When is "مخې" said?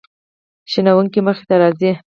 1.27-1.43